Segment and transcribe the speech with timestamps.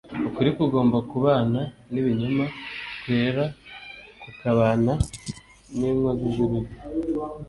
[0.27, 2.45] ukuri kugomba kubana n'ibinyoma,
[3.01, 3.43] kwera
[4.21, 4.93] kukabana
[5.77, 6.73] n'inkozi z'ibibi.